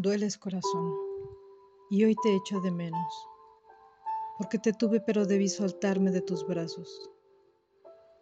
[0.00, 0.94] Dueles corazón,
[1.90, 3.28] y hoy te echo de menos,
[4.38, 7.10] porque te tuve pero debí soltarme de tus brazos.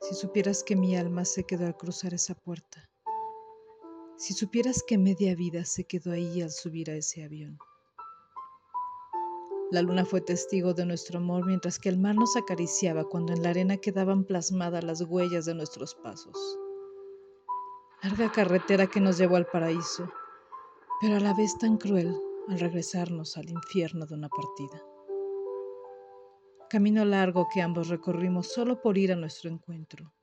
[0.00, 2.88] Si supieras que mi alma se quedó al cruzar esa puerta,
[4.16, 7.58] si supieras que media vida se quedó ahí al subir a ese avión.
[9.70, 13.42] La luna fue testigo de nuestro amor mientras que el mar nos acariciaba cuando en
[13.42, 16.58] la arena quedaban plasmadas las huellas de nuestros pasos.
[18.02, 20.10] Larga carretera que nos llevó al paraíso
[21.00, 22.16] pero a la vez tan cruel
[22.48, 24.82] al regresarnos al infierno de una partida.
[26.70, 30.14] Camino largo que ambos recorrimos solo por ir a nuestro encuentro.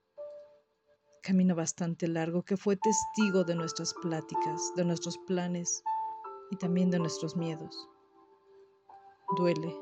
[1.21, 5.83] Camino bastante largo que fue testigo de nuestras pláticas, de nuestros planes
[6.49, 7.87] y también de nuestros miedos.
[9.37, 9.73] Duele,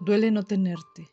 [0.00, 1.08] duele no tenerte,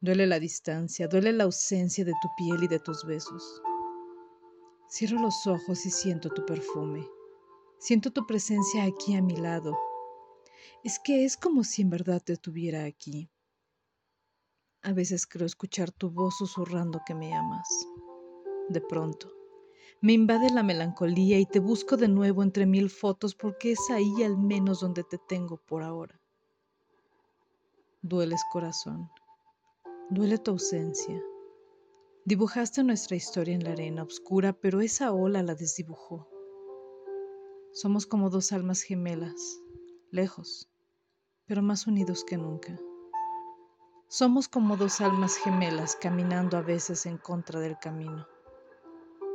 [0.00, 3.62] duele la distancia, duele la ausencia de tu piel y de tus besos.
[4.88, 7.17] Cierro los ojos y siento tu perfume
[7.80, 9.78] Siento tu presencia aquí a mi lado.
[10.82, 13.30] Es que es como si en verdad te tuviera aquí.
[14.82, 17.68] A veces creo escuchar tu voz susurrando que me amas.
[18.68, 19.32] De pronto,
[20.00, 24.24] me invade la melancolía y te busco de nuevo entre mil fotos porque es ahí
[24.24, 26.20] al menos donde te tengo por ahora.
[28.02, 29.08] Dueles corazón,
[30.10, 31.22] duele tu ausencia.
[32.24, 36.28] Dibujaste nuestra historia en la arena oscura, pero esa ola la desdibujó.
[37.72, 39.60] Somos como dos almas gemelas,
[40.10, 40.68] lejos,
[41.46, 42.78] pero más unidos que nunca.
[44.08, 48.26] Somos como dos almas gemelas caminando a veces en contra del camino,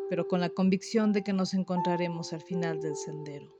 [0.09, 3.55] pero con la convicción de que nos encontraremos al final del sendero.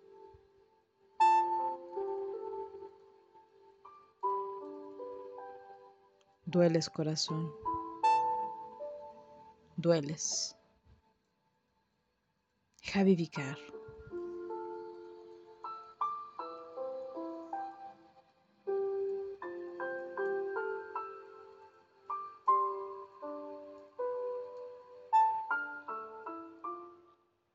[6.46, 7.54] Dueles corazón,
[9.78, 10.58] dueles.
[12.82, 13.58] Javi Vicar